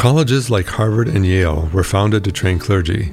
[0.00, 3.12] Colleges like Harvard and Yale were founded to train clergy.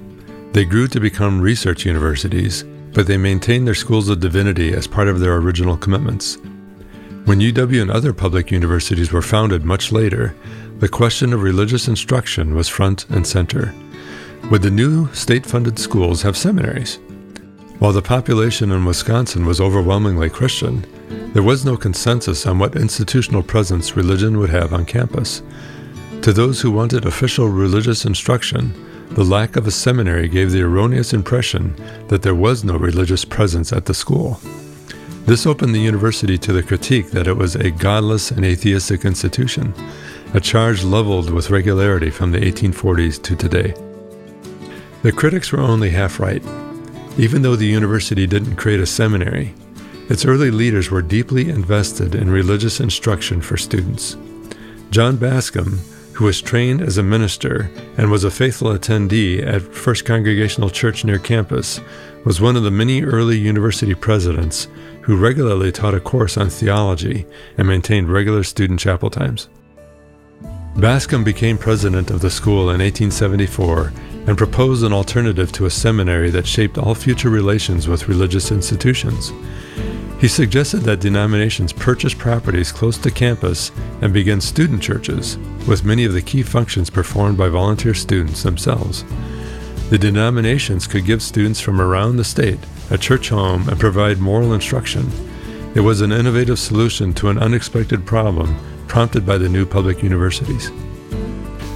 [0.54, 2.64] They grew to become research universities,
[2.94, 6.38] but they maintained their schools of divinity as part of their original commitments.
[7.26, 10.34] When UW and other public universities were founded much later,
[10.80, 13.76] the question of religious instruction was front and center.
[14.50, 17.00] Would the new state funded schools have seminaries?
[17.80, 20.86] While the population in Wisconsin was overwhelmingly Christian,
[21.34, 25.42] there was no consensus on what institutional presence religion would have on campus.
[26.28, 28.74] To those who wanted official religious instruction,
[29.12, 31.74] the lack of a seminary gave the erroneous impression
[32.10, 34.38] that there was no religious presence at the school.
[35.24, 39.74] This opened the university to the critique that it was a godless and atheistic institution,
[40.34, 43.74] a charge leveled with regularity from the 1840s to today.
[45.04, 46.44] The critics were only half right.
[47.18, 49.54] Even though the university didn't create a seminary,
[50.10, 54.18] its early leaders were deeply invested in religious instruction for students.
[54.90, 55.80] John Bascom,
[56.18, 61.06] who was trained as a minister and was a faithful attendee at First Congregational Church
[61.06, 61.80] near campus,
[62.26, 64.68] was one of the many early university presidents
[65.04, 67.28] who regularly taught a course on theology
[67.60, 69.48] and maintained regular student chapel times.
[70.78, 73.94] Bascom became president of the school in 1874
[74.26, 79.32] and proposed an alternative to a seminary that shaped all future relations with religious institutions.
[80.20, 85.38] He suggested that denominations purchase properties close to campus and begin student churches,
[85.68, 89.06] with many of the key functions performed by volunteer students themselves.
[89.90, 92.60] The denominations could give students from around the state
[92.90, 95.12] a church home and provide moral instruction.
[95.76, 100.72] It was an innovative solution to an unexpected problem prompted by the new public universities.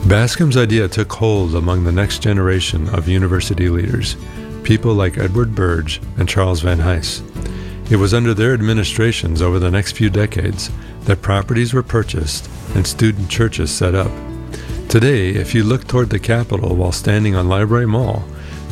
[0.07, 4.15] Bascom's idea took hold among the next generation of university leaders,
[4.63, 7.21] people like Edward Birge and Charles Van Hise.
[7.91, 12.87] It was under their administrations over the next few decades that properties were purchased and
[12.87, 14.09] student churches set up.
[14.87, 18.23] Today, if you look toward the Capitol while standing on Library Mall,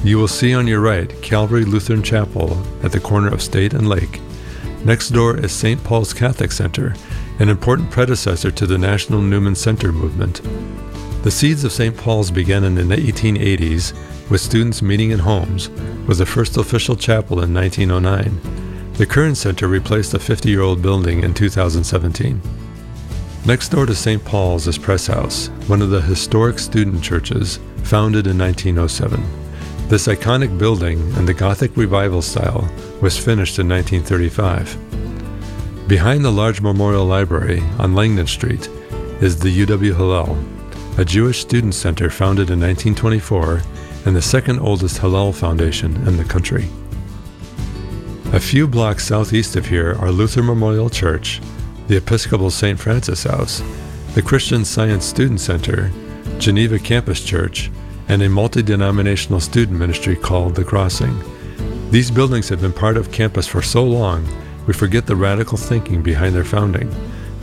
[0.05, 3.89] you will see on your right Calvary Lutheran Chapel at the corner of State and
[3.89, 4.21] Lake.
[4.85, 5.83] Next door is St.
[5.83, 6.95] Paul's Catholic Center,
[7.39, 10.41] an important predecessor to the National Newman Center movement.
[11.23, 11.97] The seeds of St.
[11.97, 15.67] Paul's began in the 1880s with students meeting in homes,
[16.07, 18.58] with the first official chapel in 1909.
[18.99, 22.41] The current center replaced a 50 year old building in 2017.
[23.45, 24.21] Next door to St.
[24.25, 29.23] Paul's is Pres House, one of the historic student churches founded in 1907.
[29.87, 35.87] This iconic building in the Gothic Revival style was finished in 1935.
[35.87, 38.67] Behind the large memorial library on Langdon Street
[39.21, 40.37] is the UW Hillel,
[40.97, 43.61] a Jewish student center founded in 1924
[44.05, 46.67] and the second oldest Hillel foundation in the country.
[48.31, 51.41] A few blocks southeast of here are Luther Memorial Church,
[51.87, 52.79] the Episcopal St.
[52.79, 53.63] Francis House,
[54.13, 55.91] the Christian Science Student Center,
[56.37, 57.71] Geneva Campus Church,
[58.07, 61.19] and a multi denominational student ministry called The Crossing.
[61.89, 64.27] These buildings have been part of campus for so long,
[64.67, 66.93] we forget the radical thinking behind their founding.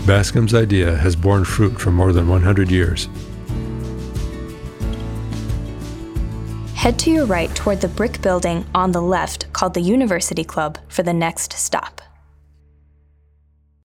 [0.07, 3.09] Bascom's idea has borne fruit for more than 100 years.
[6.87, 10.79] Head to your right toward the brick building on the left called the University Club
[10.87, 12.01] for the next stop.